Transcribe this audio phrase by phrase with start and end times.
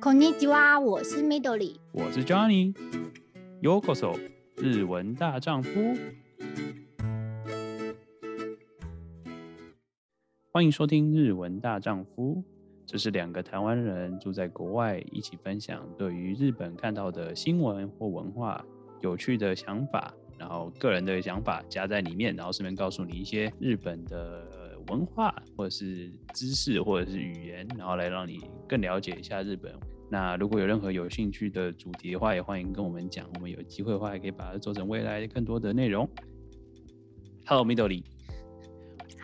[0.00, 4.18] こんにちは，我是 Midori，我是 Johnny。Yokoso，
[4.56, 5.70] 日文大丈夫。
[10.50, 12.42] 欢迎收听日文大丈夫，
[12.86, 18.64] 这是两个台湾人住在国外，一起分享对于日本看到的新闻或文化
[19.00, 24.57] 有趣的想法，然后个人的想法加在里面，然后顺便告诉你一些日本的。
[24.89, 29.73] 文化或者是知识或者是语言，然后来让你更了解一下日本。
[30.09, 33.29] 那如果有任何有兴趣的主题的话，也欢迎跟我们讲。
[33.35, 36.09] 我们有机会的话，也可以把它做成未来更多的内容。
[37.45, 38.03] Hello，Midori。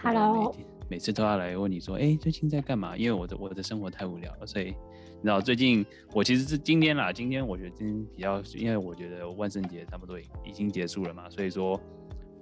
[0.04, 0.55] Hello。
[0.57, 2.95] 每，每次都要来问你说，哎，最近在干嘛？
[2.95, 11.82] 因为我的我的生活太无聊了，所以你知道最近我其实是今天啦，今天我觉得今天比较，因为我觉得万圣节差不多已经结束了嘛，所以说。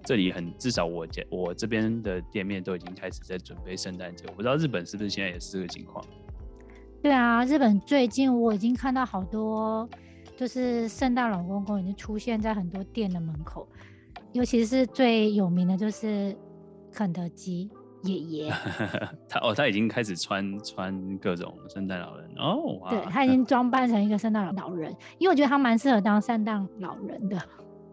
[0.05, 6.03] 这里很至少我家我这边的店面都已经开始在准备圣诞节，我不知道日本是不是现在也是这个情况。
[7.02, 9.88] 对啊，日本最近我已经看到好多，
[10.38, 13.68] 就是圣诞老公公已经出现在很多店的门口，
[14.31, 16.35] 尤其是最有名的就是
[16.93, 17.70] 肯德基
[18.04, 18.54] 爷爷。
[19.27, 27.37] 他哦，他已经开始穿穿各种圣诞老人哦，哇，对，他已经装扮成一个圣诞老人，因为我觉得他蛮适合当圣诞老人的。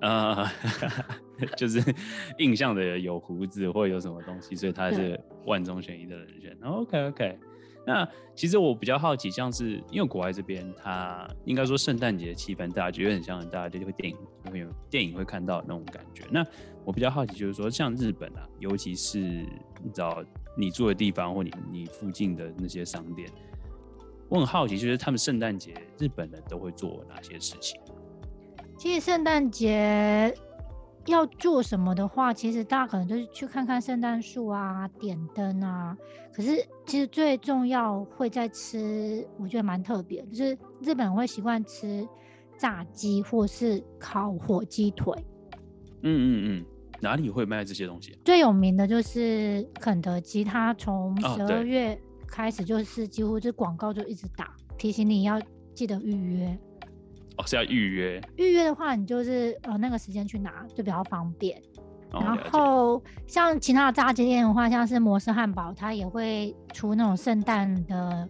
[0.02, 0.46] 呃，
[1.56, 1.82] 就是
[2.38, 6.56] 印象的有胡子或有什么东西，所以他是万中选一的人选。
[6.62, 7.38] OK OK，
[7.86, 14.16] 那其实我比较好奇，像是因为国外这边，他应该说圣诞节气氛，大家觉得很像，大家就会电影
[14.50, 16.24] 会有电影会看到那种感觉。
[16.30, 16.44] 那
[16.84, 20.24] 我比较好奇，就是说像日本啊，尤其是你知道
[20.56, 23.28] 你住的地方或你你附近的那些商店，
[24.28, 27.80] 我很好奇，就是他们圣诞节日本人都会做哪些事情？
[28.78, 30.34] 其实圣诞节
[31.06, 35.96] 要做什么的话，其实大家可能就是去看看圣诞树啊、点灯啊。
[36.32, 42.06] 可是其实最重要会在吃，我觉得蛮特别，就是日本人会习惯吃
[42.56, 45.14] 炸鸡或是烤火鸡腿。
[46.02, 46.64] 嗯嗯嗯，
[47.00, 48.18] 哪里会卖这些东西啊？
[48.24, 55.40] 最有名的就是肯德基，它从十二月开始就是几乎这广告就一直打，提醒你要
[55.74, 56.58] 记得预约。
[57.36, 58.20] 哦，是要预约。
[58.36, 61.60] 预约的话，你就是呃那个时间去拿就比较方便。
[62.12, 68.28] 哦、然后像其他的炸鸡店的话，像是摩斯汉堡，它也会出那种圣诞的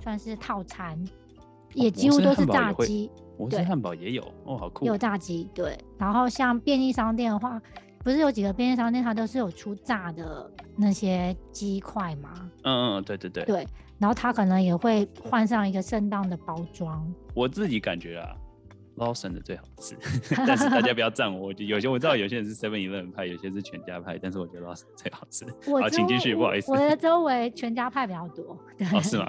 [0.00, 1.44] 算是套餐，哦、
[1.74, 3.10] 也几乎都是炸鸡。
[3.36, 4.86] 摩斯汉堡也有哦，好酷。
[4.86, 5.78] 有炸鸡，对。
[5.98, 7.60] 然后像便利商店的话，
[8.02, 12.50] 不是有几个便利商店它都是有出炸的那些鸡块吗？
[12.64, 13.44] 嗯嗯，对对对。
[13.44, 17.06] 对，然后它可能也会换上一个圣诞的包装。
[17.34, 18.34] 我自己感觉啊。
[18.98, 19.96] Lawson 的最好吃，
[20.44, 21.52] 但是大家不要赞我。
[21.52, 25.44] 有些我知道有些人是 Seven Eleven 派，有些是全家派，但是我觉得 Lawson 最好吃。
[25.80, 26.72] 好，请继续，不好意思。
[26.72, 28.58] 我的周围全家派比较多。
[28.76, 29.28] 对哦，是吗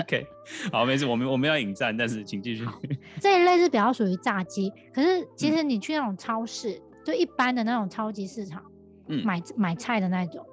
[0.00, 0.26] ？OK，
[0.72, 2.66] 好，没事，我们我们要引战，但是请继续。
[3.20, 8.60] 这一类是比较属于炸鸡，可是其实你去那种超市，嗯、就一般的那种超级市场，
[9.06, 10.44] 嗯，买买菜的那种，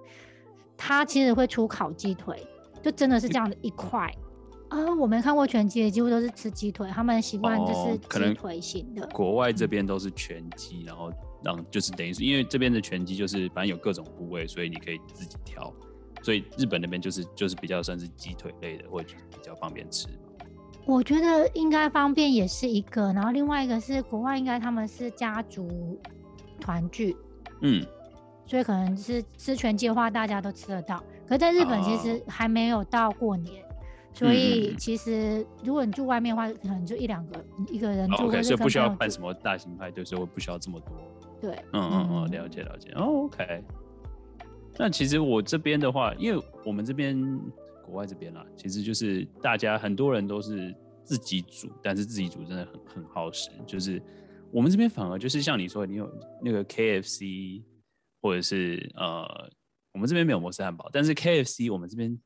[0.77, 2.45] 它其实会出烤鸡腿，
[2.81, 4.11] 就真的是这样的一块。
[4.19, 4.23] 嗯
[4.69, 6.89] 啊、呃，我没看过全鸡的，几乎都是吃鸡腿。
[6.89, 9.05] 他们习惯就是鸡腿型的。
[9.05, 11.09] 哦、国外这边都是全鸡，然后
[11.41, 15.73] 让就是等于是，因为这边的全鸡就是反正有各种部位，所以你可以自己挑。
[16.21, 20.09] 所以日本那边就是就是比较算是鸡腿类的，或者比较方便吃。
[20.85, 25.97] 我觉得应该方便也是一个，然后另外一个是国外应该他们是家族
[26.59, 27.15] 团聚，
[27.61, 27.85] 嗯，
[28.45, 31.01] 所以可能是吃全鸡的话，大家都吃得到。
[31.27, 33.63] 可是在日本其实还没有到过年。
[33.63, 33.65] 啊
[34.13, 38.23] 所以其实，如果你住外面的话，可能就一两个一个人住。
[38.23, 40.91] OK，所以不需要办什么大型派对，所以我不需要这么多。
[41.39, 42.89] 对，嗯嗯嗯，了解了解。
[42.95, 43.63] 哦，OK。
[44.75, 47.15] 那其实我这边的话，因为我们这边
[47.85, 50.73] 国外这边啦，其实就是大家很多人都是
[51.03, 53.51] 自己煮，但是自己煮真的很很耗时。
[53.67, 54.01] 就是
[54.49, 56.11] 我们这边反而就是像你说，你有
[56.41, 57.61] 那个 KFC，
[58.19, 59.47] 或者是呃，
[59.97, 62.17] 我们这边没有摩斯汉堡，但是 KFC 我们这边。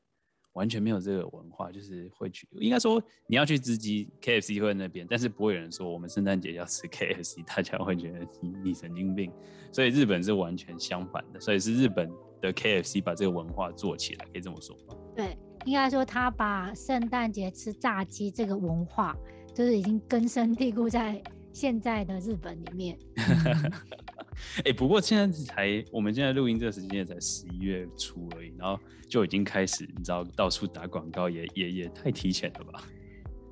[0.54, 9.32] 完全没有这个文化，就是会去，应该说你要去吃鸡，KFC 会在那边，但是不会有人说我们圣诞节要吃 KFC，大家会觉得你你神经病。
[9.72, 12.06] 所以日本是完全相反的，所以是日本
[12.42, 14.94] 的 KFC 把这个文化做起来，可以这么说吗？
[15.16, 15.34] 对，
[15.64, 19.16] 应该说他把圣诞节吃炸鸡这个文化，
[19.54, 21.18] 就是已经根深蒂固在
[21.50, 22.98] 现在的日本里面。
[24.58, 28.78] 哎、欸，不过现在才，我们现在录音这个时间也才十一月初而已，然后
[29.08, 32.82] 就已经开始，你知道到处打广告也，也也也太提前了吧？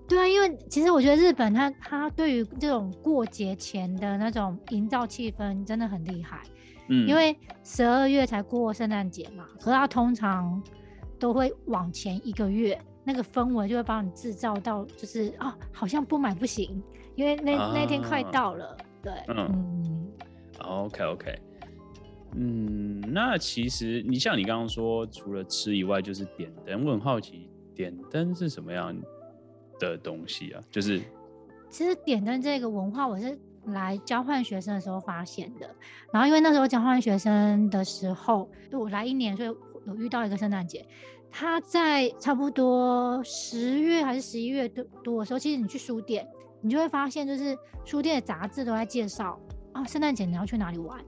[0.08, 6.42] 对啊，因为其实我觉得日本它它对于这种过节前的那种营造气氛真的很厉害。
[6.88, 10.60] 嗯，因为十二月才过圣诞节嘛，可是它通常
[11.19, 16.82] 都会往前一个月，那个氛围就会帮你制造到，就是啊，好像不买不行，
[17.14, 18.76] 因为那、啊、那天快到了。
[19.02, 20.12] 对，嗯，嗯
[20.61, 21.39] ，OK OK，
[22.37, 26.85] 嗯，那其实你像你刚刚说，除了吃以外，就是点灯。
[26.85, 28.97] 我很好奇，点灯是什么样
[29.79, 30.62] 的东西啊？
[30.71, 31.01] 就是，
[31.69, 35.69] 其实点灯这个文化，我是来交换学生的时候发现的。
[36.12, 39.49] 然后因为那时候交换学生的时候，就我来一年，所以
[39.87, 40.87] 有遇到一个圣诞节。
[41.33, 46.27] 他在差不多十月还是十一月多多的时候，其实你去书店，
[46.61, 49.39] 你就会发现，就是书店的杂志都在介绍
[49.72, 50.99] 啊，圣诞节你要去哪里玩？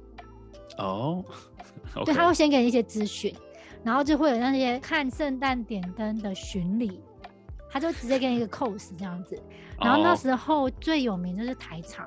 [0.79, 1.25] 哦，
[2.05, 3.35] 对，他会先给你一些资讯，
[3.85, 7.00] 然后就会有那些看圣诞点灯的巡礼，
[7.70, 9.41] 他就直接给你一个 course 这样子。
[9.81, 12.06] 然后那时候最有名就是台场，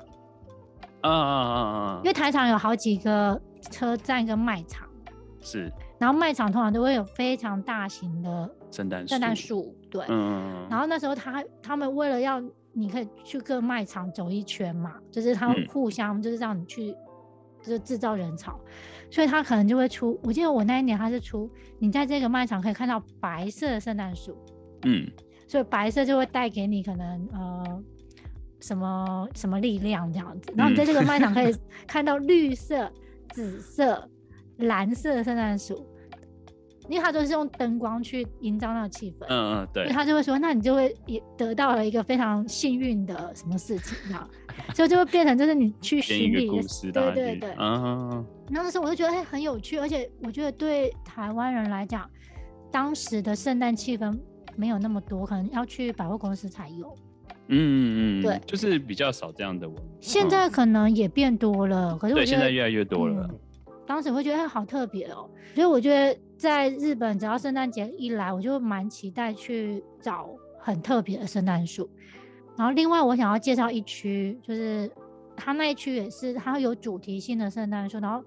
[1.02, 2.00] 啊啊啊啊！
[2.02, 4.88] 因为台场有好几个车站跟卖场，
[5.40, 5.70] 是。
[5.98, 12.42] 然后卖场通常都会有非常大型的圣诞圣诞树，对，嗯，然后那时候他他们为了要
[12.76, 16.92] 你可以去各卖场走一圈嘛，就是他们互相就是让你去，
[17.62, 20.20] 就是制造人潮，嗯，所以他可能就会出。
[20.22, 24.36] 我记得我那一年他是出，你在这个卖场可以看到白色的圣诞树，
[24.82, 25.10] 嗯，
[25.48, 27.82] 所以白色就会带给你可能呃
[28.60, 30.52] 什么什么力量这样子。
[30.56, 31.54] 然后你在这个卖场可以
[31.88, 32.92] 看到绿色、
[33.32, 34.08] 紫色。
[34.60, 35.86] 蓝色的圣诞树，
[36.88, 39.26] 因为他都是用灯光去营造那个气氛。
[39.28, 39.84] 嗯嗯，对。
[39.84, 44.30] 所以他就会说，那你就会也得到了一个非常幸运的什么事情，这样，
[44.74, 46.48] 所以就会变成就是你去巡礼
[46.92, 47.54] 的，对对对。
[47.58, 48.24] 嗯。
[48.50, 52.08] 然后那时候我就觉得哎很有趣，而且我觉得对台湾人来讲，
[52.70, 54.16] 当时的圣诞气氛
[54.56, 56.94] 没有那么多，可能要去百货公司才有。
[57.48, 59.82] 嗯嗯嗯，对，就是比较少这样的文化。
[60.00, 63.24] 现在可能也变多了，可是我觉得现在越来越多了。
[63.30, 63.38] 嗯
[63.86, 70.28] 当时会觉得哎，好特别哦，所以我觉得在日本，只要圣诞节一来，我就蛮期待去找
[70.58, 71.88] 很特别的圣诞树。
[72.56, 74.90] 然后另外，我想要介绍一区，就是
[75.36, 78.24] 它那一区也是它有主题性的圣诞树，然后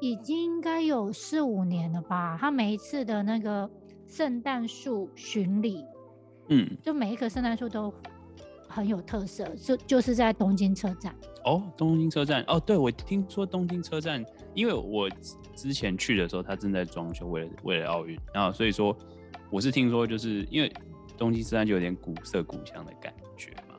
[0.00, 2.38] 已经应该有四五年了吧。
[2.40, 3.68] 它每一次的那个
[4.06, 5.84] 圣诞树巡礼，
[6.48, 7.92] 嗯，就每一棵圣诞树都
[8.76, 11.14] 很有特色，就就是在东京车站。
[11.44, 14.22] 哦，东京车站哦，对，我听说东京车站。
[14.52, 15.08] 因为我
[15.54, 18.94] 之前去的时候，他正在装修，为了为了奥运，然后所以说
[19.50, 20.70] 我是听说，就是因为
[21.16, 23.74] 东京车站就有点古色古香的感觉嘛。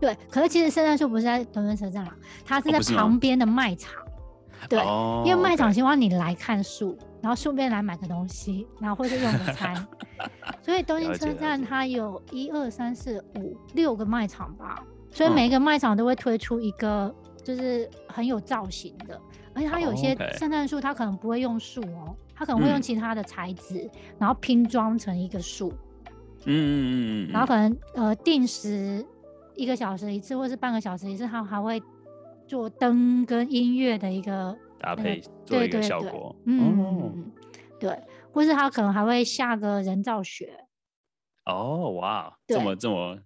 [0.00, 4.02] 对，可是其实圣诞树不是在东京车站啦，它是在旁边的卖场。
[4.02, 9.86] 哦、对、哦，因为卖场希望你来看树，然后顺便来买个东西，然后或者用个餐。
[10.62, 19.20] 所以东京车站它有一二三四五六个卖场吧，所以每一个卖场都会推出一个就是很有造型的。
[19.54, 25.70] 而且它有些圣诞树，它可能不会用树哦，它可能会用其他的材质、嗯，然后拼装成一个树。
[26.46, 26.72] 嗯嗯
[27.26, 27.32] 嗯嗯。
[27.32, 29.04] 然后可能呃定时
[29.54, 31.82] 一个小时一次，或是半个小时一次，它还会
[32.46, 36.34] 做灯跟音乐的一个搭配，做一个效果。
[36.46, 37.12] 对对对嗯、哦，
[37.78, 37.98] 对，
[38.32, 40.66] 或是他可能还会下个人造雪。
[41.44, 43.18] 哦哇，这么这么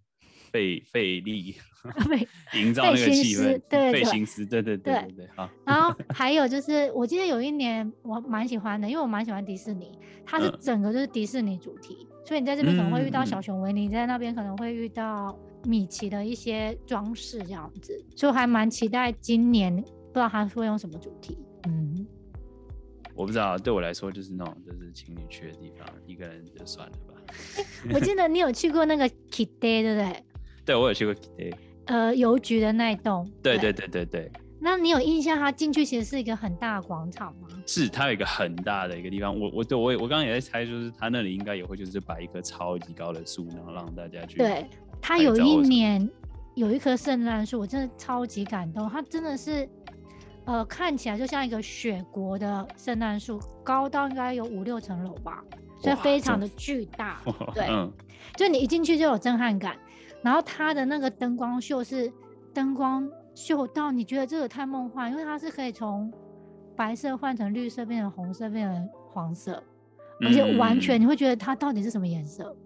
[0.51, 1.55] 费费力。
[2.55, 5.49] 营造那个气氛，对费心思，对对对对对，好。
[5.65, 21.39] 然后 还有就是，我记得有一年我蛮喜欢的，因为我蛮喜欢迪士尼，它是整个就是迪士尼主题，嗯、所以你在这边可能会遇到小熊维尼，在那边可能会遇到米奇的一些装饰这样子，所以我还蛮期待今年，不知道他会用什么主题。
[23.17, 27.15] 嗯，我不知道，对我来说就是那种就是情侣去的地方，一个人就算了吧。
[27.57, 30.25] 欸、我记得你有去过那个 Kidde 对不对？
[30.65, 31.55] 对，我有去过 Kidde
[31.87, 34.31] 呃，邮局的那一栋，对对对对对。
[34.59, 37.47] 那你有印象，它进去其实是一个很大的广场吗？
[37.67, 39.39] 是，它有一个很大的一个地方。
[39.39, 44.39] 我我对我我刚刚也在猜，就是它那里应该也会就是摆一棵超级高的树，然后让大家去。
[44.39, 44.67] 对，
[45.01, 46.11] 它有一年
[46.55, 48.89] 有一棵圣诞树，我真的超级感动。
[48.89, 49.69] 它真的是，
[50.47, 55.45] 呃，看起来就像一个雪国的圣诞树，高到应该有五六层楼吧，
[55.81, 57.21] 所以非常的巨大。
[57.53, 57.93] 对，嗯，
[58.37, 59.77] 就你一进去就有震撼感。
[60.23, 62.13] 然后它的那个灯光秀是
[62.55, 66.13] 灯光秀到你觉得这个太梦幻，因为它是可以从
[66.77, 69.63] 白色换成绿色，变成红色，变成黄色，
[70.21, 72.57] 而且完全你会觉得它到底是什么颜色？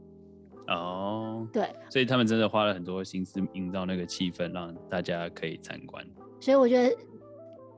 [0.69, 6.07] 哦，对，所以他们真的花了很多心思营造那个气氛，让大家可以参观。
[6.39, 6.97] 所以我觉得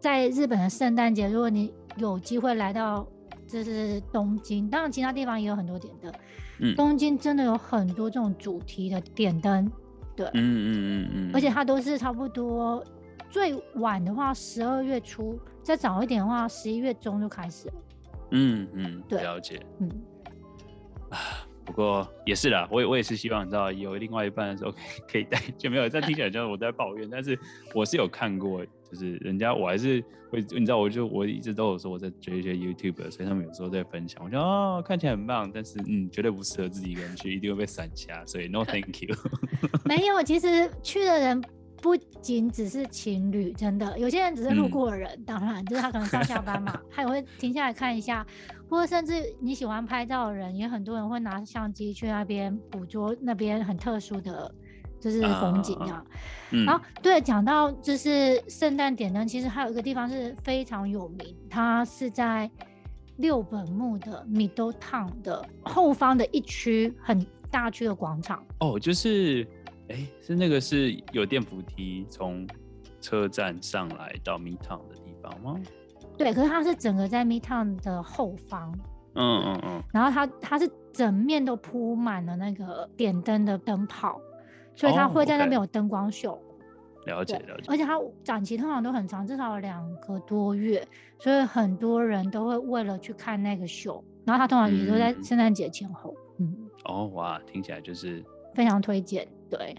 [0.03, 3.07] 在日本的圣诞节，如果你有机会来到
[3.47, 6.13] 就是东京，当然其他地方也有很多点灯。
[6.59, 9.71] 嗯、东京真的有很多这种主题的点灯，
[10.17, 12.85] 对，嗯嗯嗯嗯，而且它都是差不多，
[13.31, 17.75] 最晚的话十二月初，再早一点的话十一月中就开始了。
[18.33, 19.65] 嗯嗯，对，了解。
[19.79, 19.89] 嗯，
[21.11, 24.75] 啊，不过也是啦，我也我也是希望你知道有另外一半的时候
[25.09, 27.39] 可以带，就没有这样听起来就是我在抱怨，但是
[27.73, 39.17] 我是有看过，就是人家我还是会你知道，我就我一直都有说我在追一些 YouTube，所以他们有时候在分享，我觉得哦看起来很棒，但是嗯绝对不适合自己一个人去，一定会被闪瞎，所以 No thank you。
[39.87, 41.43] 没有，其实去的人。
[41.83, 48.25] 不仅只是情侣，真的有些人只是路过的人，嗯、当然就是他可能上下班嘛， 他也会停下来看一下，
[48.71, 54.55] 或者甚至你喜欢拍照的人，也很多人会拿相机去那边捕捉那边很特殊的，
[55.03, 56.03] 就是风景啊。
[56.53, 62.51] 嗯、然后对，讲到就是圣诞点灯，其实还有一个地方是非常有名，它是在
[63.17, 68.43] 六本木的 Midtown 的后方的一区很大区的广场。
[68.61, 69.47] 哦，就是。
[69.89, 72.47] 哎、欸，是那个是有电扶梯从
[73.01, 75.61] 车站上来到 Midtown 的地方吗？
[76.17, 78.73] 对，可是它是整个在 Midtown 的后方。
[79.17, 79.83] 嗯嗯嗯。
[79.93, 84.19] 然后它它是整面都铺满了那个点灯的灯泡，
[84.75, 86.33] 所以他会在那边有灯光秀。
[86.33, 86.39] 哦
[87.05, 87.65] okay、了解了解。
[87.69, 90.87] 而且它展期通常都很长，至少两个多月，
[91.19, 94.03] 所以很多人都会为了去看那个秀。
[94.25, 96.15] 然后它通常也都在圣诞节前后。
[96.39, 96.47] 嗯。
[96.47, 98.25] 嗯哦哇，听起来就是
[98.55, 99.25] 非常推荐。
[99.49, 99.77] 对，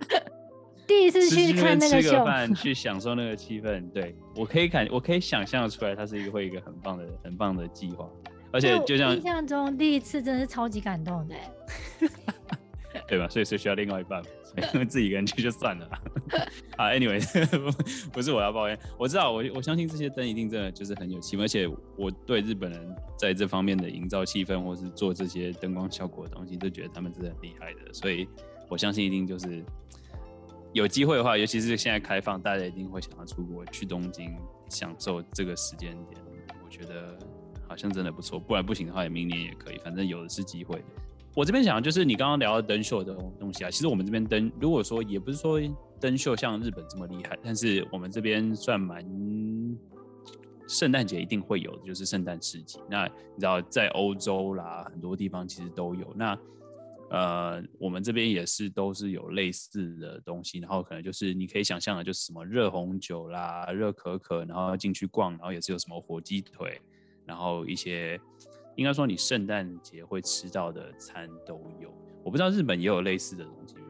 [0.86, 3.90] 第一次去看那个秀，去 享受那个气氛。
[3.90, 8.06] 对，我可以感，我可以想象出来，它是一个会一个很棒的、很棒的计划。
[8.52, 11.34] 而且就像印象中第一次，真的是超级感动的，
[13.08, 13.26] 对吧？
[13.28, 15.88] 所以是需要另外一半，所以 自己一个人去就算了。
[16.76, 17.20] 啊，Anyway，
[18.12, 28.28] 不是我要抱怨，我知道，我我相信这些灯一定真的就是很有气氛，而且我对日本人在这方面的营造气氛，或是做这些灯光效果的东西，都觉得他们真的很厉害的，所以。
[28.70, 29.64] 我相信一定就是
[30.74, 34.36] 有机会的话，尤其是现在开放，大家一定会想要出国去东京
[34.68, 36.20] 享受这个时间点。
[36.62, 37.18] 我觉得
[37.66, 40.84] 好像真的不错，不然不行的话，也明年也可以，反正有的是机会。
[41.38, 45.60] 我这边想就是你刚刚聊的灯秀的东西啊，其实我们这边灯，如果说也不是说
[46.00, 49.06] 灯秀像日本这么厉害，但是我们这边算蛮
[50.66, 52.80] 圣诞节一定会有的，就是圣诞市集。
[52.90, 56.12] 那你知道在欧洲啦，很多地方其实都有。
[56.16, 56.36] 那
[57.10, 66.80] 呃，我们这边也是都是有类似的东西，然后可能就是你可以想象的，就是什么热红酒啦、热可可，然后进去逛，然后也是有什么火鸡腿，
[67.24, 68.20] 然后一些
[68.78, 71.92] 应该说你圣诞节会吃到的餐都有。
[72.24, 73.82] 我不知道日本也有类似的东西吗？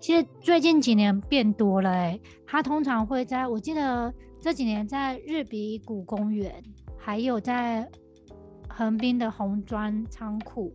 [0.00, 6.62] 其实最近几年变多了哎，它通常会在我记得这几年在日比谷公园，
[6.96, 7.90] 还有在
[8.68, 10.72] 横滨的红砖仓库。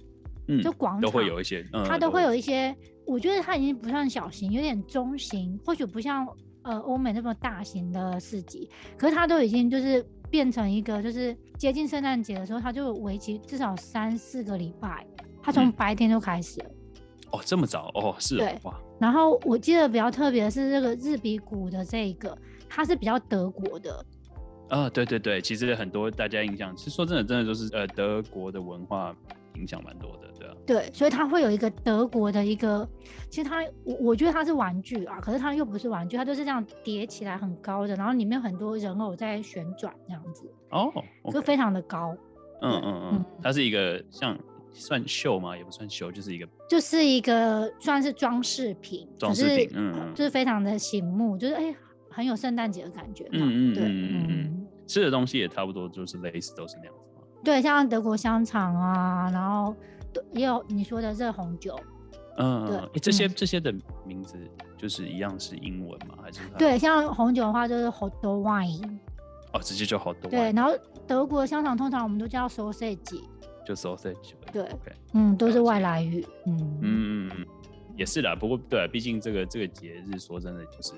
[0.63, 2.75] 就广场都会有一些，嗯、它都会有一些。
[3.05, 6.27] 我觉得它已经不算小型，有点中型，或许不像
[6.63, 8.69] 呃欧美那么大型的市集。
[8.97, 15.05] 可是它都已经就是变成一个，就是接近圣诞节的时候，它就为期至少三四个礼拜。
[15.41, 16.69] 它从白天就开始了。
[16.69, 16.73] 嗯、
[17.31, 18.79] 哦，这么早哦，是哦对哇。
[18.99, 22.37] 然后我记得比较特别的是这个日比谷的这一个，
[22.67, 24.05] 它是比较德国的。
[24.67, 29.15] 啊、哦，对对对，其实很多大家印象，其实说真的，真的就是呃德国的文化。
[29.59, 32.87] 影响蛮多的，对啊，对，所以它会有一个德国的一个，
[33.29, 40.91] 其实它我我觉得它是玩具啊，可是它又不是玩具，它就是这样叠起来很高的，然后里面很多人偶在旋转这样子，哦，
[41.31, 42.15] 就非常的高，
[42.61, 44.37] 嗯嗯嗯，它是一个像
[44.71, 45.57] 算秀吗？
[45.57, 51.75] 也不算秀，就是一个，就是一个算是装饰品，装饰品，嗯，嗯，就是非常的醒目，就是哎、欸、
[52.09, 57.08] 很有圣诞节的感觉，嗯嗯对嗯嗯嗯，吃的东西也差不多，就是类似都是那样子。
[57.43, 59.75] 对，像德国香肠啊，然后
[60.33, 61.79] 也有你说的热红酒，
[62.37, 63.73] 嗯，对，欸、这些、嗯、这些的
[64.05, 64.37] 名字
[64.77, 66.15] 就是一样是英文吗？
[66.21, 66.41] 还是？
[66.57, 68.99] 对，像红酒的话就是 hot wine，
[69.53, 70.29] 哦，直接就 hot wine。
[70.29, 70.71] 对，然后
[71.07, 73.21] 德国香肠通常我们都叫 sausage，
[73.65, 74.33] 就 sausage。
[74.51, 77.45] 对，OK，嗯，都是外来语，嗯嗯嗯嗯，
[77.95, 78.35] 也是啦。
[78.35, 80.93] 不过对，毕竟这个这个节日说真的就是。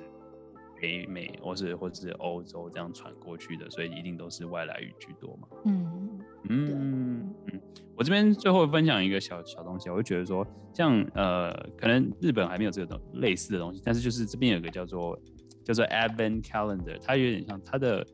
[0.81, 5.47] 北美或是或是欧洲这样传过去的，所以一定都是外来语居多嘛。
[5.65, 6.00] 嗯
[6.49, 7.61] 嗯嗯。
[7.95, 15.19] 我这边最后分享一个小小东西，我就觉得说，像呃，可能日本还没有这个东类似的东西，但是就是这边有个叫做
[15.63, 18.05] 叫做 Advent Calendar，它有点像它的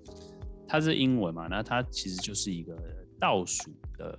[0.68, 2.76] 它是英文嘛，那它其实就是一个
[3.20, 4.18] 倒数的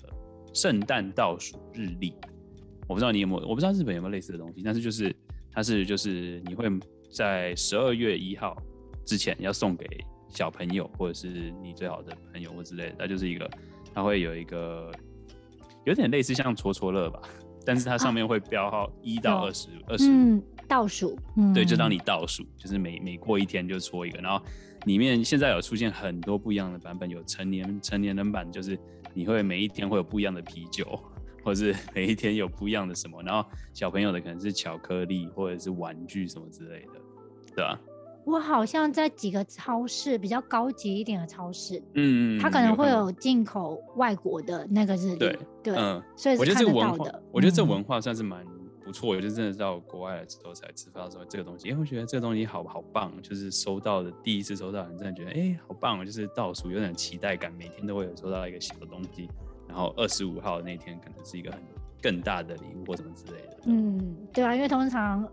[0.54, 2.14] 圣诞倒数日历。
[2.88, 5.14] 我不知道你有没有，我不知道日本有没有类似的东西，但是就是
[5.52, 6.68] 它是就是你会。
[7.10, 8.54] 在十二月一号
[9.06, 9.86] 之前要送给
[10.28, 13.50] 小朋友，或者是你最好的朋友或之类的，它就是一个，
[13.99, 14.93] 它会有一个
[15.85, 17.21] 有点类似像戳戳乐吧，
[17.67, 21.52] 但是它上面会标号一到二十，二十嗯倒数，嗯。
[21.52, 24.40] 对，就当你倒数，就是每每过一天就戳一个，然后
[24.85, 28.78] 里面现在有出现很多不一样的版本，有成年成年人版，就是
[29.14, 30.87] 你会每一天会有不一样的啤酒，
[31.43, 37.00] 或是每一天有不一样的什么，然后小朋友的可能是巧克力或者是玩具什么之类的，
[37.57, 37.81] 对吧？
[38.28, 48.44] 我好像在几个超市比较高级一点的超市，嗯，它可能会有进口外国的那个日历，对对，嗯，所以我觉得这个文化，嗯、我觉得这文化算是蛮
[48.85, 49.08] 不错。
[49.08, 59.26] 我就真的到国外了之后才知道说这个东西，因为我觉得这个东西好好棒，就是收到的第一次收到，你真的觉得哎、欸、好棒，就是倒数有点期待感，每天都会有收到一个小的东西，
[59.66, 61.61] 然后二十五号那天可能是一个很
[62.02, 63.56] 更大的礼物或什么之类的。
[63.64, 65.26] 嗯，对啊，因为通常。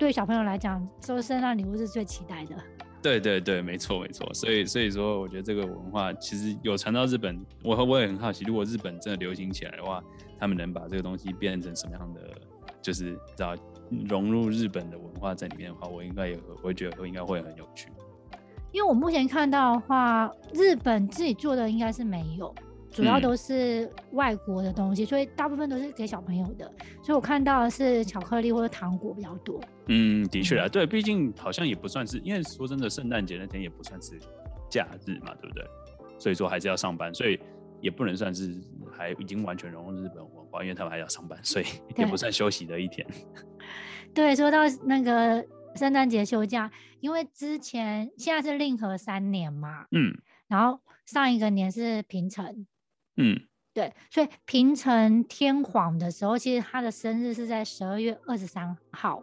[0.00, 2.56] 对小朋友来讲，收圣诞礼物是最期待的。
[3.02, 4.26] 对对对，没错没错。
[4.32, 10.02] 所以所以说，我觉得这个文化其实有传到日本，我我也很好奇，如果日本真的流行起来的话，
[10.38, 12.30] 他们能把这个东西变成什么样的，
[12.80, 13.54] 就是知道
[14.08, 17.88] 融入日本的文化在里面的话，我应该也会，觉得应该会很有趣。
[18.72, 22.54] 因为我目前看到的话，日本自己做的应该是没有。
[22.90, 26.66] 主要都是外国的东西，嗯，所以大部分都是给小朋友的。
[27.02, 29.60] 所以我看到的是巧克力或者糖果比较多。
[29.86, 34.18] 嗯，的确啊，对，毕竟好像也不算是，因为说真的，圣诞节那天也不算是
[34.68, 35.64] 假日嘛，对不对？
[36.18, 37.38] 所以说还是要上班，所以
[37.80, 38.60] 也不能算是
[38.92, 41.64] 还已经完全融入日本文化，因为他们还要上班，所以
[41.96, 43.06] 也不算休息的一天。
[44.12, 46.70] 对，说到那个圣诞节休假，
[47.00, 50.12] 因为之前现在是令和三年嘛，嗯，
[50.48, 52.66] 然后上一个年是平成。
[53.20, 53.40] 嗯，
[53.74, 59.22] 对，所以平成天皇的时候，其实他的生日是在十二月二十三号。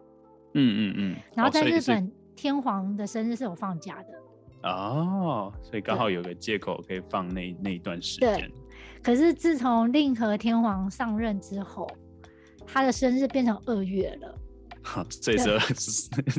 [0.54, 1.16] 嗯嗯嗯。
[1.36, 4.70] 然后在日本，天皇的生日是有放假的。
[4.70, 8.52] 哦，所以刚好有个借口可以放那那一段时间。
[9.04, 11.88] 可是自从令和天皇上任之后，
[12.66, 14.36] 他的生日变成二月了。
[14.88, 15.60] 好，所以说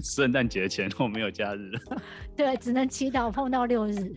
[0.02, 1.70] 圣诞节前后没有假日。
[2.34, 4.14] 对，只能祈祷碰到六日。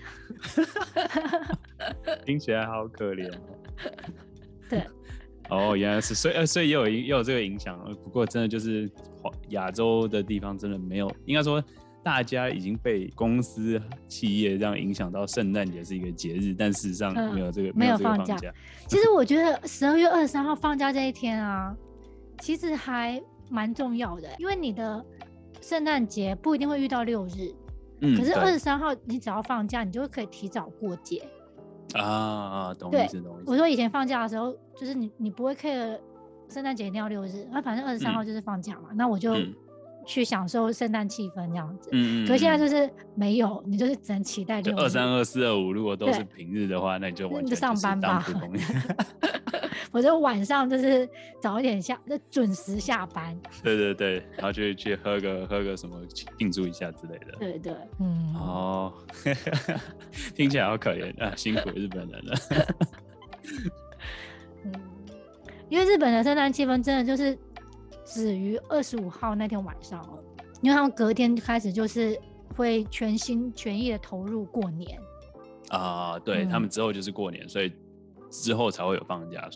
[2.25, 3.29] 听起来好可怜。
[4.69, 4.81] 对。
[5.49, 7.77] 哦，原来是，所以呃，所以也有也有这个影响。
[8.05, 8.89] 不过真的就是
[9.49, 11.61] 亚洲的地方真的没有，应该说
[12.01, 18.37] 大家已经被公司企业这样影响到，圣诞节是一个节日，但事实上没有这个、呃、没有放假。
[18.87, 21.75] 其实我觉得十二月二十三号放假这一天啊，
[22.39, 23.21] 其实还。
[23.51, 25.05] 蛮重要的，因为你的
[25.61, 27.53] 圣诞节不一定会遇到六日，
[27.99, 31.21] 嗯，可是二十三号你只要放假，你就会可以提早过节
[31.93, 33.51] 啊，懂意思，懂意思。
[33.51, 35.99] 我说以前放假的时候，就是你你不会 care
[36.49, 39.33] 圣诞节一定要六日，那反正二十三号就是放假嘛，嗯，那我就。
[39.35, 39.53] 嗯
[40.03, 48.25] 去享受圣诞气氛这样子，嗯，可是现在就是没有，你就是只能期待就二三、二四、二五，如果都是平日的话，那你就完全就上班吧。
[49.91, 51.07] 我就晚上就是
[51.39, 53.39] 早一点下，就准时下班。
[53.63, 55.99] 对对对，然后就去喝个喝个什么
[56.37, 57.37] 庆祝一下之类的。
[57.39, 58.33] 对对，嗯。
[58.35, 58.93] 哦，
[60.35, 62.35] 听起来好可怜啊，辛苦日本人了。
[64.65, 64.73] 嗯，
[65.69, 67.37] 因为日本的圣诞气氛真的就是。
[68.03, 70.19] 止于二十五号那天晚上哦，
[70.61, 72.19] 因为他们隔天开始就是
[72.57, 74.99] 会全心全意的投入过年
[75.69, 77.71] 啊，对、嗯、他们之后就是过年，所以
[78.29, 79.49] 之后才会有放假。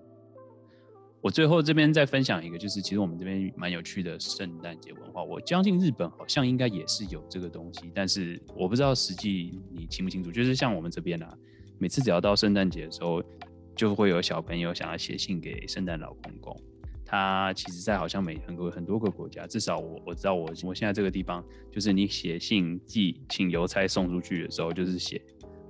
[1.26, 5.24] 我最后这边再分享一个，就是其实我们这边蛮有趣的圣诞节文化。
[5.24, 10.32] 我相信日本好像应该也是有这个东西，但是我不知道实际你清不清楚。
[10.32, 11.36] 就是像我们这边啊，
[11.80, 13.24] 每次只要到圣诞节的时候，
[13.76, 16.56] 就会有小朋友想要写信给圣诞老公公。
[17.04, 25.20] 他其实，在好像每很多很多个国家，至少我我知道我我现在这个地方，就是你写信寄请邮差送出去的时候，就是写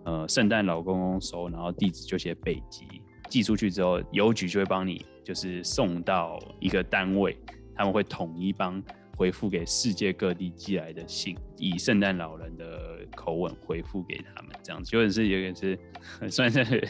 [0.03, 2.83] 呃圣诞老公公收，然后地址就写北极，
[3.29, 7.37] 寄出去之后，邮局就会帮你就是送到一个单位，
[7.75, 8.81] 他们会统一帮。
[9.17, 15.79] 回复给世界各地寄来的信，以圣诞老人的口吻回复给他们，这样子，就是有点是，
[16.29, 16.85] 虽然是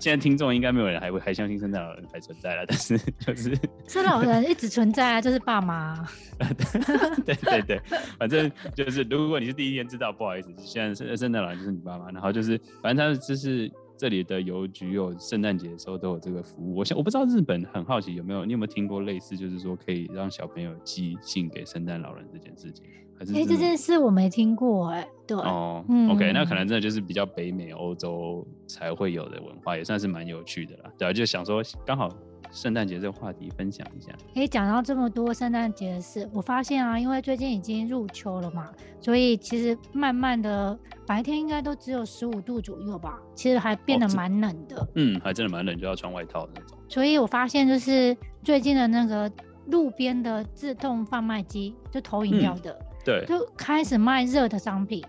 [0.00, 3.54] 现在听众应该没有人还会还相信圣诞老人还存在了，但是就是
[3.86, 6.02] 圣诞老人一直存在啊，就是爸妈。
[7.26, 7.82] 对对对，
[8.18, 13.70] 反正就是如果你是第一天知道，不好意思，现在圣圣诞老人就是你爸妈，然后就是反正他就是。
[13.96, 16.76] 这里的邮局有圣诞节的时候都有这个服务。
[16.76, 22.84] 我想我不知道日本很好奇有没有，你有没有听过类似，就是说可以让小朋友寄信给圣诞老人这件事情？
[23.18, 25.08] 还是哎，这件事我没听过哎。
[25.26, 30.92] 对哦、嗯、，OK，那可能真的就是比较北美、欧洲才会有的文化，也算是蛮有趣的啦。
[30.98, 32.08] 对啊，就想说刚好。
[32.50, 34.12] 圣诞节这个话题分享一下。
[34.34, 44.80] 可以讲到这么多圣诞节的事，我发现啊，因为最近已经入秋了嘛，所以其实慢慢的白天应该都只有十五度左右吧，其实还变得蛮冷的。
[44.80, 44.88] 哦。
[44.94, 46.78] 嗯，还真的蛮冷，就要穿外套的那种。
[46.88, 49.30] 所以我发现就是最近的那个
[49.66, 55.04] 路边的自动贩卖机，就投饮料的，嗯，对，就开始卖热的商品。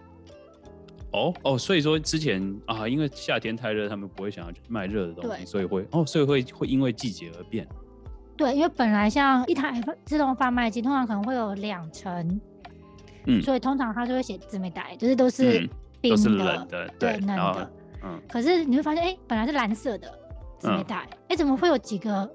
[1.12, 7.68] 哦哦，所以说之前啊，因为夏天太热，他们不会想要去卖热的东西，所以会哦，所以会会因为季节而变。
[8.36, 12.40] 对，因为本来像一台自动贩卖机，通常可能会有两层，
[13.26, 15.68] 嗯，所以通常它就会写自备袋，就是都是
[16.02, 17.72] 冰的，都是冷的，对，冷的，
[18.04, 18.22] 嗯。
[18.30, 20.08] 可是你会发现，哎，本来是蓝色的
[20.60, 22.30] 自备袋，哎，怎么会有几个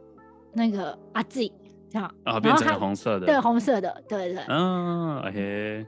[0.53, 1.53] 那个阿 Z
[1.89, 2.13] 这样？
[2.25, 4.43] 啊，变成红色的，对，红色的，对对。
[4.49, 5.87] 嗯，OK。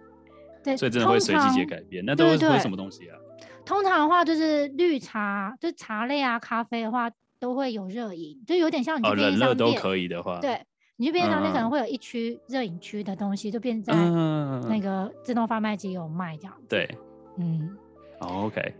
[0.64, 3.18] 对，所以真的会随季节改变，那都是什么东西啊？
[3.64, 10.61] 通常的话就是绿茶，就茶类啊，咖啡的话都会有热饮，就有点像你去便利商店都可以的话，对，
[10.96, 16.55] 你去便利商店可能会有一区热饮区的东西，就变在那个自动贩卖机有卖这样。
[16.68, 16.88] 对，
[17.38, 17.74] 嗯
[18.18, 18.74] ，OK，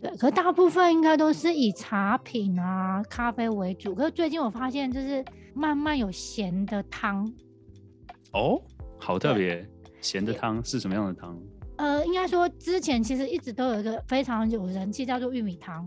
[0.00, 3.94] 对，可是大部分应该都是以茶品啊、咖啡为主。
[3.94, 5.22] 可是最近我发现就是
[5.54, 7.30] 慢慢有咸的汤，
[8.32, 8.60] 哦，
[8.98, 9.66] 好特别，
[10.04, 11.36] 咸的汤是什么样的汤？
[11.76, 15.84] 呃，应该说之前其实一直都有一个非常有人气，叫做玉米汤。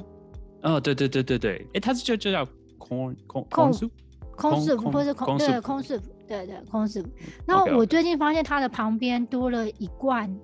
[0.64, 2.46] 哦，对对对对对，哎、欸，它是就就叫
[2.78, 3.90] 空空空师
[4.36, 7.10] 空师傅，不是空对空师傅，对对空师傅。
[7.46, 10.36] 然后我最近发现它的旁边多了一罐，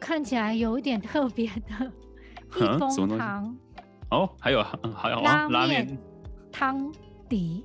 [0.00, 1.92] 看起来有一点特别的
[2.60, 3.56] 益丰汤。
[4.10, 4.62] 哦，还有
[4.94, 5.96] 还有拉面
[6.52, 6.92] 汤
[7.28, 7.64] 底。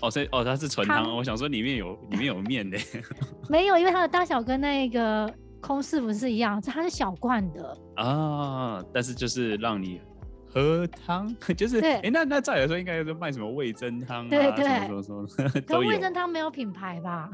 [0.00, 1.16] 哦，所以哦，它是纯汤。
[1.16, 2.78] 我想说里面有里面有面的。
[3.48, 5.32] 没有，因为它的大小跟那个。
[5.58, 6.60] 空是不是一样？
[6.60, 10.00] 它是小罐的啊，但是就是让你
[10.48, 14.28] 喝汤， 就是哎、欸，那那照理来说应该是卖什么味噌汤啊？
[14.30, 15.88] 对对，什么什么什么都有。
[15.88, 17.28] 味噌汤没有品牌吧？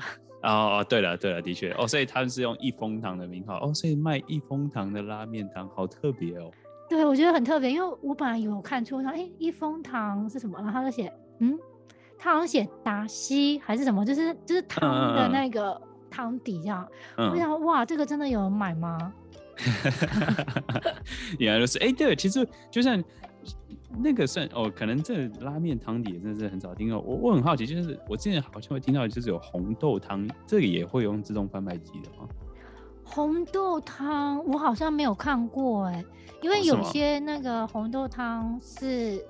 [0.44, 6.50] 哦哦，对了对了，的确哦，所以他们是用益丰堂的名号哦，所以卖益丰堂的拉面汤好特别哦。
[6.88, 10.56] 对，我觉得很特别，因为我本来有看出他哎，益丰堂是什么？
[10.58, 11.58] 然后他就写嗯，
[12.22, 15.80] 他好像写达西还是什么，就是就是汤的那个。
[16.14, 19.10] 汤底这样，嗯、我想哇，这个真的有人买吗？
[21.38, 23.02] 原来就是哎，对，其实就像
[23.96, 26.98] 那个算哦，可能这拉面汤底真的是很少听到。
[26.98, 32.28] 我我很好奇，就是我之前好像会听到，就是有红豆汤，这个也会用自动贩卖机的吗？
[33.02, 36.04] 红豆汤我好像没有看过哎，
[36.42, 39.24] 因为有些那个红豆汤是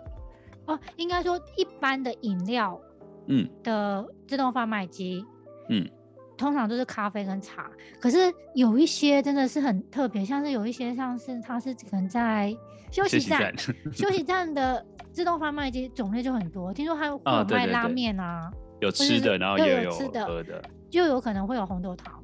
[0.66, 2.80] 哦，哦，应该说一般的饮料，
[3.26, 5.24] 嗯的自动贩卖机，
[5.68, 5.88] 嗯。
[6.34, 7.70] 通常都是咖啡跟茶，
[8.00, 8.18] 可是
[8.56, 12.52] 有一些真的是很特别，像是有一些像是它是可能在
[12.90, 13.56] 休息站，
[13.92, 16.74] 休息站，的自动贩卖机种类就很多。
[16.74, 22.20] 听说还有卖拉面啊，有吃的，然后也有吃的、喝的，就有可能会有红豆汤。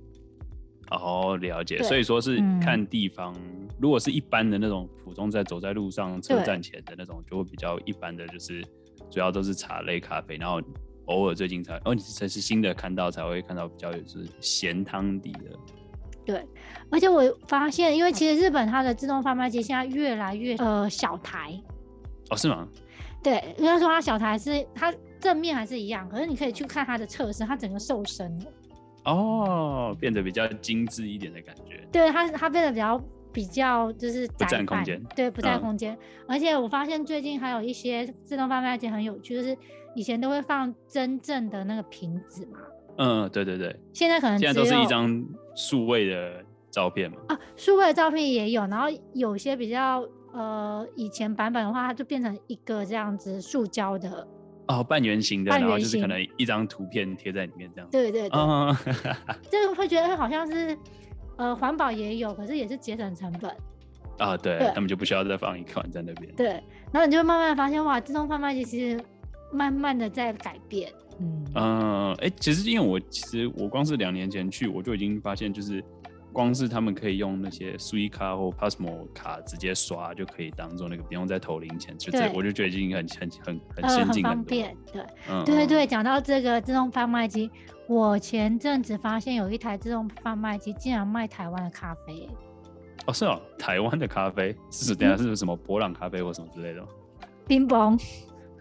[0.91, 1.81] 哦，了解。
[1.85, 8.63] 所以说是看地方，嗯、如果是一般的那种普通在走在路上车站前的那种，就会比较一般的，就是
[9.11, 10.61] 主要都是茶类咖啡，然后。
[11.09, 15.59] 偶尔最近才哦，你才是新的看到才会看到比较有是咸汤底的。
[16.23, 16.47] 对，
[16.91, 21.59] 而且我发现，因为其实日本它的自动贩卖机现在越来越呃小台。
[22.29, 22.69] 哦，是吗？
[23.23, 28.45] 对，应该说它小台是它正面还是一样，可是你可以去看它的侧身，它整个瘦身了。
[29.07, 31.89] 哦，变得比较精致一点的感觉。
[31.91, 33.03] 对，它它变得比较
[33.39, 35.01] 比较就是不占空间。
[35.15, 35.95] 对，不占空间。
[35.95, 39.57] 嗯、而且我发现最近还有一些自动贩卖机很有趣，就是。
[39.95, 42.59] 以前都会放真正的那个瓶子嘛，
[42.99, 43.75] 嗯，对对对。
[43.93, 47.17] 现在可能现在都是一张数位的照片嘛。
[47.27, 54.29] 啊，数位的照片也有，然后有些比较呃以前版本的话，它就变成一个这样子塑胶的
[54.69, 57.91] 哦，半圆形的，然后就是可能一张图片贴在里面这样。
[57.91, 58.77] 对对对，嗯，
[59.51, 60.79] 这个会觉得好像是
[61.39, 63.51] 呃环保也有，可是也是节省成本
[64.19, 64.37] 啊。
[64.37, 66.31] 对，对他们就不需要再放一款在那边。
[66.35, 66.49] 对，
[66.93, 69.03] 然后你就会慢慢发现哇，自动贩卖机其实。
[69.51, 75.83] 慢慢的在改变，嗯嗯，哎、呃，其实因为我其实我光是两年前去，我就已经发现，就是
[76.39, 85.85] 光是他们可以用那些 Suica 或 Pasmo 卡直接刷就可以当做那个不用再投零钱，就这我就觉得已经很很很很先进、呃、很方便，对，嗯、对对对。
[85.85, 87.51] 讲到这个自动贩卖机，
[87.89, 92.29] 我前阵子发现有一台自动贩卖机竟然卖台湾的咖啡，
[93.07, 94.55] 哦是哦，台湾的咖啡？
[94.71, 96.87] 是等下是什么博朗咖啡或什么之类的，
[97.49, 97.99] 冰崩。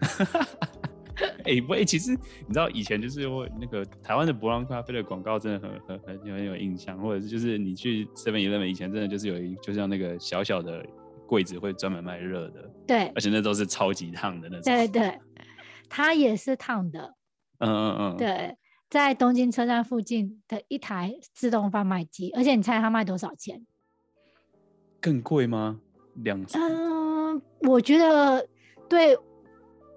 [1.44, 10.84] 哎、欸，不，哎、欸，其实你知道以前就是会那个台湾的伯朗咖啡的广告真的很很很很有印象，或者是就是你去 Seven Eleven 以前真的就是有一就像那个小小的
[11.26, 15.18] 柜子会专门卖热的，对，而且那都是超级烫的那种，对对，
[15.88, 17.14] 它也是烫的，
[17.58, 18.56] 嗯嗯嗯，对，
[18.88, 23.66] 在东京车站附近的一台自动贩卖机，而且你猜它卖多少钱？
[25.00, 25.80] 更贵吗？
[26.14, 28.46] 两嗯，我觉得
[28.88, 29.18] 对。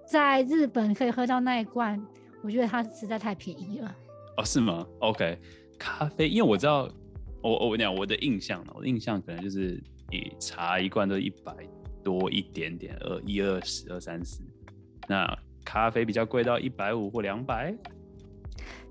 [0.06, 2.00] 在日本可以喝到那一罐，
[2.42, 3.94] 我觉得它实在太便宜了。
[4.36, 5.38] 哦，是吗？OK，
[5.78, 6.88] 咖啡，因为我知道，
[7.42, 11.54] 我我讲我的印象，我的印象可能就是你茶一罐都一百
[12.02, 14.40] 多一点点，二一二十二三十。
[15.08, 15.26] 那
[15.64, 17.74] 咖啡比较贵到一百五或两百，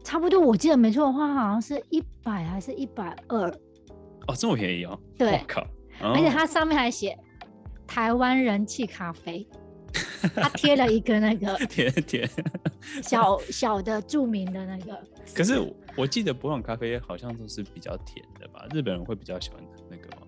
[0.03, 0.39] 差不多。
[0.39, 3.49] 我记得没错的话，好像是一百还是一百二？
[4.27, 4.99] 哦，这么便宜哦！
[5.17, 5.67] 对，我靠！
[6.01, 7.17] 而且它上面还写
[7.87, 9.47] 台湾人气咖啡，
[10.35, 12.29] 它贴了一个那个 甜甜
[13.03, 14.99] 小小的著名的那个。
[15.33, 15.59] 可是
[15.95, 18.65] 我记得伯朗咖啡好像都是比较甜的吧？
[18.73, 20.23] 日本人会比较喜欢那个吗？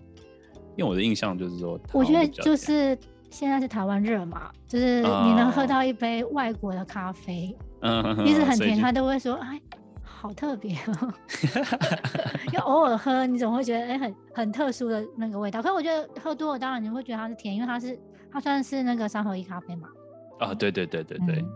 [0.76, 2.98] 因为我的印象就是说，我觉得就是。
[3.34, 9.60] 现在是台湾热嘛，就是你能喝到一杯外国的咖啡，嗯，一直很甜，他都会说，哎，
[10.04, 11.12] 好特别哦。
[12.54, 15.64] 就偶尔喝，你总会觉得，哎，很很特殊的那个味道。
[15.64, 18.00] 可是我觉得喝多了，当然你会觉得它是甜，因为它是
[18.34, 19.88] 它算是那个三合一咖啡嘛。
[20.40, 21.36] 啊，对对对对对。
[21.38, 21.50] 嗯、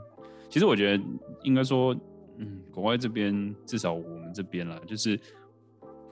[0.49, 1.03] 其实我觉得
[1.41, 1.93] 应该说，
[2.37, 5.19] 嗯，国外这边至少我们这边啦，就是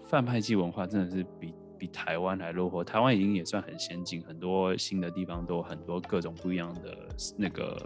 [0.04, 1.54] 贩卖机文化真的是比。
[1.78, 6.98] 比台湾还落后，台湾已经也算很先进，很多新的地方都有很多各种不一样的
[7.38, 7.78] 那个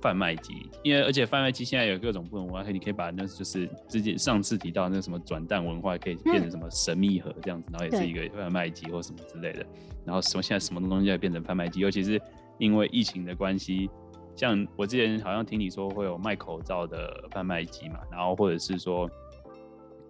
[0.00, 9.66] 贩卖机，因为而且贩卖机现在有各种不同文化，你可以把那就是之前上次提到那个什么转蛋文化，可以变成什么神秘盒这样子，然后也是一个贩卖机或什么之类的，
[10.04, 12.20] 然后什么现在什么东西在变成贩卖机，尤其是
[12.58, 13.90] 因为疫情的关系，
[14.34, 19.08] 像我之前好像听你说会有卖口罩的贩卖机嘛，然后或者是说。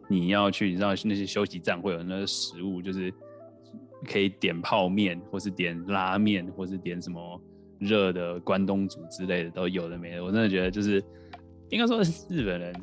[0.09, 3.13] 你要去，你知道那些休息站会有那个食物，就是
[4.05, 7.43] 可以点泡面，或是点拉面，或是点什么
[7.79, 10.25] 热的关东煮之类的，都有的没的。
[10.25, 11.03] 我真的觉得就是，
[11.71, 12.75] 应该说是日本人，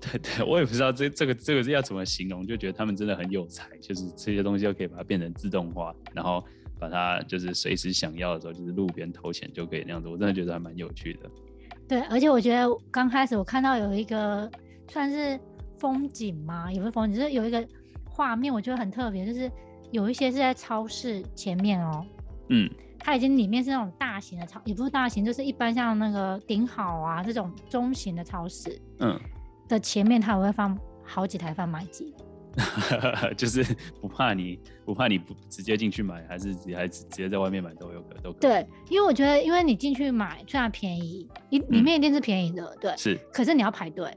[0.00, 6.44] 对对，我也不知道这这个这个是要怎么形容，就觉得他们真的很有才，就是这些东西都可以把它变成自动化，然后
[6.78, 10.08] 把它就是随时想要的时候，就是路边投钱就可以那样子。
[10.08, 11.30] 我真的觉得还蛮有趣的。
[11.88, 14.50] 对，而且我觉得刚开始我看到有一个
[14.88, 15.38] 算是。
[15.78, 16.70] 风景吗？
[16.72, 17.66] 也不是风景，就是有一个
[18.04, 19.50] 画面，我觉得很特别，就是
[19.90, 22.06] 有一些是在超市前面哦、喔，
[22.50, 22.70] 嗯，
[23.02, 29.18] 它已经里面是那种大型的超，也不是大型，就是一般像那个顶好啊这种中型的超市，嗯，
[29.68, 32.14] 的前面它也会放好几台贩卖机，
[33.36, 33.64] 就是
[34.00, 38.38] 不怕你不怕你不直接进去买，还是还直接在外面买都有可都可。
[38.38, 44.10] 对，因为我觉得，因为你进去买虽然便宜，一里面一定是便宜的，嗯、对，是，可是你要排队。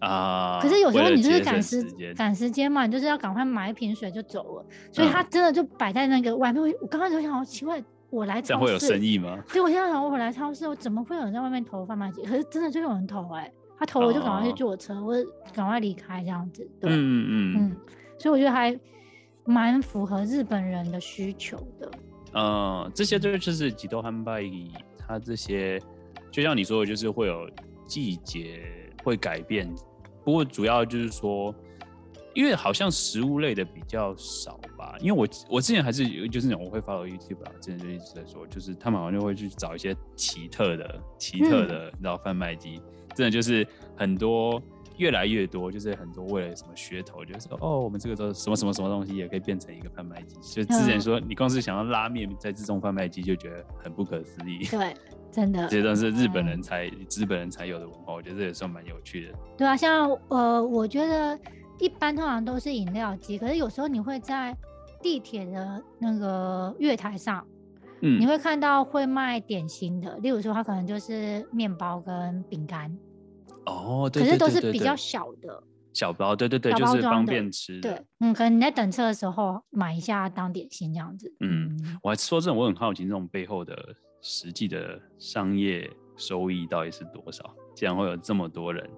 [0.00, 0.60] 啊！
[0.62, 1.82] 可是有时候你就是赶时
[2.14, 6.62] 赶时间嘛，你就是要赶快买一瓶水就走了，所以它真的就摆在那个外面。
[6.62, 9.38] 嗯、我刚开始就想，好奇怪，我来超市，这样会有生意吗？
[9.48, 12.22] 所以我现在想，我来超市，我怎么会有人在外面投贩卖机？
[12.22, 15.14] 可是真的就有人投哎、欸，他投我就赶快去坐车，我
[15.54, 16.66] 赶快离开这样子。
[16.80, 16.96] 对，嗯
[17.28, 17.76] 嗯嗯，
[18.18, 18.78] 所以我觉得还
[19.44, 21.90] 蛮符合日本人的需求的。
[22.34, 24.42] 嗯，这些就是就是自动贩卖，
[24.98, 25.80] 它这些
[26.30, 27.48] 就像你说的，就是会有
[27.86, 28.60] 季节
[29.02, 29.68] 会改变。
[30.24, 31.54] 不过主要就是说，
[32.34, 34.96] 因为好像食物类的比较少吧。
[35.00, 42.80] 因为我我之前还是就是那种我会 follow YouTube 啊，之前就一直在说，就是他们好像就会去找一些奇特的、奇特的，你知道贩卖机，
[43.14, 44.62] 真的就是很多
[44.96, 50.36] 越来越多，就是很多为了什么噱头，就是说哦，我们这个都什么什么什么东西也可以变成一个贩卖机。
[50.40, 54.64] 就之前说你光是想要拉面在自动贩卖机就觉得很不可思议。
[54.70, 54.94] 对。
[55.30, 59.32] 真的，这都是日本人才、日本人才有的文化，我觉得这也算蛮有趣的。
[59.58, 61.38] 对啊，像呃，我觉得
[61.78, 64.56] 一般通常都是饮料机，可是有时候你会在
[65.02, 67.46] 地铁的那个月台上，
[68.02, 72.96] 嗯，你会看到会卖点心的，例如说它可能就是面包跟饼干。
[73.66, 75.62] 哦，对，可是都是比较小的。
[75.94, 77.92] 小包，对对对，就是方便吃的。
[77.92, 81.34] 对，嗯，可能你在等车的时候买一下当点心这样子。
[81.40, 83.76] 嗯，我还说真的，我很好奇这种背后的。
[84.20, 87.54] 实际的商业收益到底是多少？
[87.72, 88.90] 竟然会有这么多人，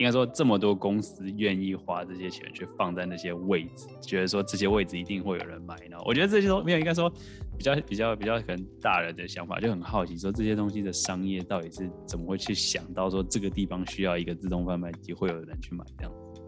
[0.00, 5.98] 应该说这么多公司愿意花这些钱去放在那些位置，觉得说这些位置一定会有人买呢？
[6.06, 7.12] 我觉得这些都没有，应该说
[7.58, 16.42] 比较比较比较可能大人的想法，就很好奇说这些东西的商业到底是怎么会去想到说这个地方需要一个自动贩卖机，会有人去买这样子？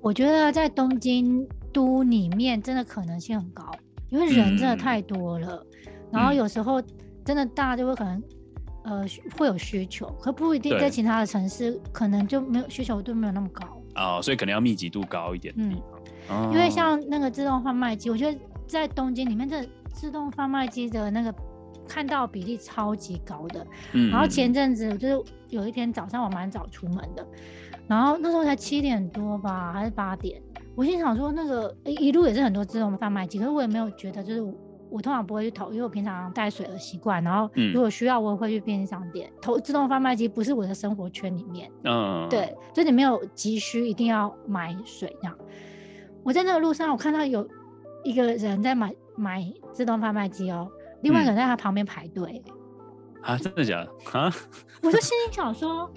[0.00, 3.70] 我觉得在东京都里面真的可能性很高，
[4.08, 6.82] 因为人真的太多了，嗯、然后有时候。
[7.22, 8.20] 真的大就会可能，
[8.82, 9.04] 呃，
[9.36, 16.00] 会有需求，可不一定在其他的城市可能就没有需求度没有那么高哦，所以可能要密集度高一点的地方。
[16.30, 19.62] 嗯，哦、因为像那个自动贩卖机，我觉得在东京里面，这
[19.92, 21.34] 自动贩卖机的那个
[21.86, 23.66] 看到比例超级高的。
[23.92, 27.26] 嗯，然后前阵子就是有一天早上我蛮早出门的，
[27.86, 30.40] 然后那时候才七点多吧，还是八点，
[30.74, 34.42] 我心想说那个一路也是很多自动贩卖机，可是我也没有觉得就是。
[34.90, 37.22] 我通常不会去投，因为我平常带水的习惯。
[37.22, 39.30] 然后如果需要，我也会去便利商店。
[39.40, 41.70] 投自动贩卖机不是我的生活圈里面。
[41.84, 45.38] 嗯，对，就你没有急需一定要买水这样。
[46.22, 47.48] 我在那个路上，我看到有
[48.04, 50.68] 一个人在买买自动贩卖机哦，
[51.02, 52.42] 另外一个人在他旁边排队。
[53.22, 54.32] 啊，真的假的啊？
[54.82, 55.90] 我就心里 想说，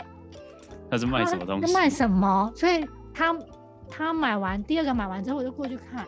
[0.91, 1.73] 他是卖什么东西？
[1.73, 2.51] 卖什么？
[2.55, 3.35] 所以他
[3.89, 6.05] 他买完第二个买完之后，我就过去看，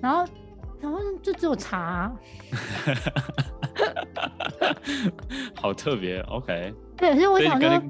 [0.00, 0.24] 然后
[0.80, 2.12] 然后就只有茶、啊，
[5.54, 6.20] 好特别。
[6.22, 7.82] OK，对，所以我想说。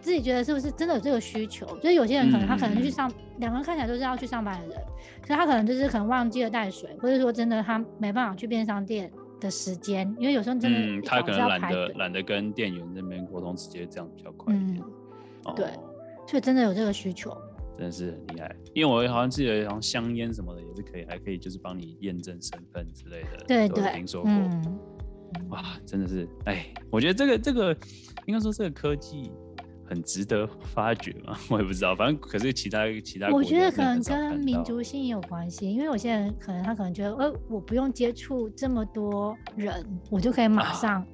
[0.00, 1.64] 自己觉得是不是真的有这个需求？
[1.78, 4.76] 就是有些人可能他可能去上，两、嗯、个人看起来都是要去上班的人，
[5.26, 14.84] 所以他可能就是可能忘记了带水，或者说真的他没办法去便利商店的时间，因为有时候真的、嗯、他可能懒得懒得跟店员那边沟通，直接这样比较快一点。
[15.56, 15.68] 对，
[16.26, 17.34] 所以真的有这个需求，
[17.76, 18.56] 真的是很厉害。
[18.74, 23.44] 因为我好像记得好像香烟什么的也是可以，还可以就是帮你验证身份之类的。
[23.46, 24.30] 对对，听说过。
[24.30, 24.78] 嗯、
[25.50, 27.76] 哇，真的是哎，我觉得这个这个
[28.26, 29.30] 应该说这个科技。
[29.86, 31.36] 很值得发掘嘛？
[31.50, 41.06] 我也不知道，反正可是其他其他，我觉得可能跟民族性也有关系，因为有些人可能他可能觉得，呃，我不用接触这么多人，我就可以马上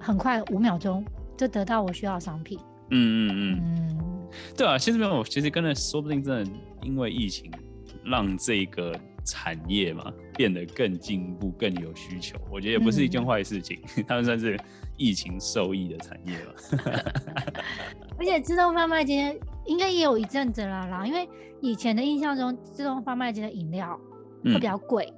[0.00, 1.04] 很快五秒钟
[1.36, 2.58] 就得到我需要的商品。
[2.90, 4.01] 嗯嗯嗯嗯，
[4.56, 6.50] 对啊，现在没有，其实跟着说不定真的
[6.82, 7.50] 因为疫情
[8.04, 14.58] 让这个产业嘛变得更进步、更有需求，我觉得也不是一件坏事情，嗯、他们算是。
[14.98, 16.54] 疫情受益的产业了，
[18.18, 19.16] 而且自动贩卖机
[19.64, 21.04] 应该也有一阵子了啦。
[21.04, 21.28] 因为
[21.60, 23.98] 以前的印象中，自动贩卖机的饮料
[24.44, 25.06] 会比较贵。
[25.10, 25.14] 嗯。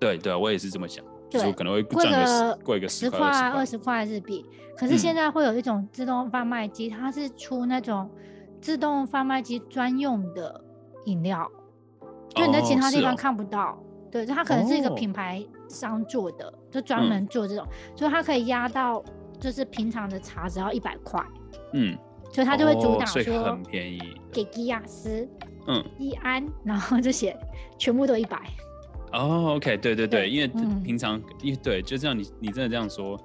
[0.00, 3.18] 对对，我也是这么想，对就是可能会贵个贵个十块、
[3.50, 4.44] 二十块日币。
[4.76, 8.10] 可是现在会有一种自动贩卖机，它是出那种
[8.64, 10.58] 自动贩卖机专用的
[11.04, 11.46] 饮料，
[12.34, 13.72] 就你在其他地方看不到。
[13.72, 13.78] 哦
[14.10, 19.04] 对，它可能是一个品牌商做的，哦、就专门做这种，嗯、所以它可以压到，
[19.38, 21.22] 就是平常的茶只要一百块，
[21.74, 21.98] 嗯，
[22.32, 24.00] 所以它就会主打说、哦、很便宜，
[24.32, 25.28] 给吉亚斯，
[25.66, 27.36] 嗯，一安，然后这些
[27.76, 28.40] 全部都一百。
[29.12, 30.48] 哦，OK，对对对，对因为
[30.82, 33.20] 平常，因为、嗯、对，就这样你，你你真的这样说。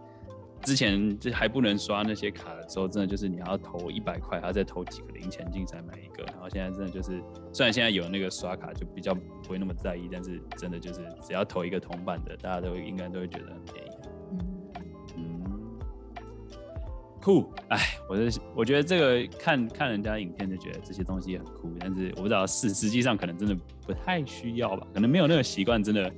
[0.63, 6.24] 之前就还不能刷那些卡的时候，真的就是你要投一百块，还要再投几个零钱进才买一个。
[6.26, 7.22] 然后现在真的就是，
[7.54, 13.89] 虽然现在有那个刷卡，就比较不会那么在意，但是真的就是只要投一个铜板的，大家都应该都会觉得很便宜。
[15.17, 15.41] 嗯，
[17.22, 26.12] 酷，哎，我是我觉得这个看看人家影片就觉得这些东西很酷，但是我不知道实实际上可能真的不太需要吧，可能没有那个习惯，真的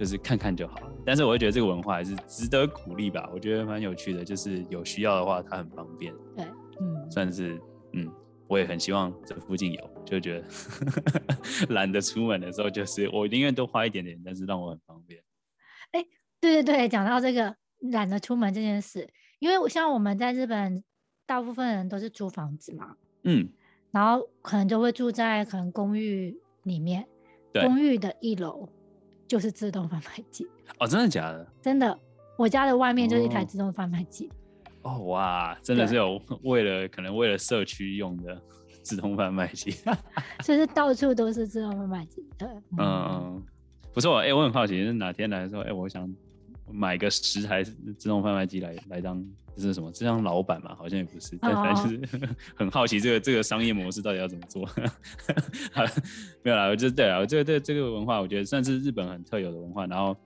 [0.00, 0.80] 就是看看就好。
[1.04, 6.10] 但是我会觉得这个文化还是值得鼓励吧，我觉得蛮有趣的，就是有需要的话，它很方便。
[6.34, 6.46] 对，
[6.80, 7.60] 嗯，算是
[7.92, 8.10] 嗯，
[8.48, 10.48] 我也很希望这附近有，就觉得
[11.68, 15.22] 懒得出门的时候，就是我宁愿多花一点点，但是让我很方便。
[15.90, 16.06] 哎、欸，
[16.40, 17.54] 对对对，讲到这个
[17.92, 19.06] 懒得出门这件事，
[19.38, 20.82] 因为像我们在日本，
[21.26, 23.50] 大部分人都是租房子嘛，嗯，
[23.90, 27.06] 然后可能就会住在可能公寓里面，
[27.52, 28.66] 对公寓的一楼。
[29.30, 30.44] 就是自动贩卖机
[30.80, 31.46] 哦，真的假的？
[31.62, 31.96] 真的，
[32.36, 34.28] 我家的外面就是一台自动贩卖机。
[34.82, 38.36] 哦哇，真的是有 为了可能为了社区用的
[38.82, 39.72] 自动贩卖机，
[40.42, 42.26] 就是到处都是自动贩卖机。
[42.36, 43.42] 对，嗯，嗯，
[43.94, 44.18] 不错。
[44.18, 46.12] 哎、欸，我很好奇，是哪天来的时候，哎、欸，我想
[46.72, 49.24] 买个十台自动贩卖机来来当。
[49.56, 49.90] 这是什么？
[49.92, 50.74] 这当老板嘛？
[50.74, 54.66] 好像也不是，但反正就是 很好奇这个这个商业模式到底要怎么做。
[56.42, 59.86] 没有啦，我就对啊，这个这个这个文化，我觉得算是日本很特有的文化。
[59.86, 60.16] 然后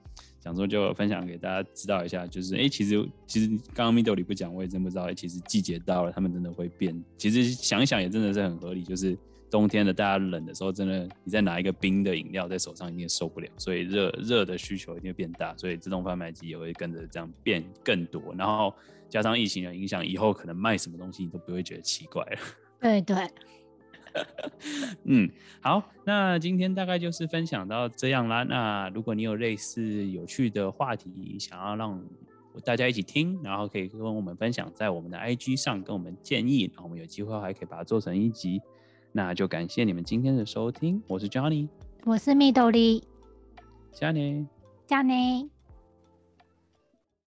[0.41, 5.05] 想说就分享给大家知道一下，就是哎、欸，其实其实刚刚 Middle 里不讲，我也真不知道。
[5.05, 7.03] 哎、欸，其实季节到了，他们真的会变。
[7.19, 9.19] 其实想一想也真的是很合理，就是。
[9.51, 18.35] 冬天的大家冷的时候，真的你再拿一个冰的饮料在手上，一定受不了，所以热热的需求一定会变大，所以自动贩卖机也会跟着这样变更多。
[18.37, 18.75] 然后
[19.09, 22.39] 加上疫情的影响，以后可能卖什么东西你都不会觉得奇怪了。
[22.81, 23.17] 对 对，
[25.05, 25.31] 嗯，
[25.61, 28.43] 好，那今天大概就是分享到这样啦。
[28.43, 32.03] 那如果你有类似有趣的话题，想要让
[32.65, 38.61] 大家一起听，然后可以跟我们分享在我们的 IG 上，跟我们建议，然后我们有机会还可以把它做成一集。
[39.17, 41.69] 那就感谢你们今天的收听，我是 Johnny，
[42.05, 42.35] 我是
[44.11, 44.45] 内，
[44.89, 45.49] 加内。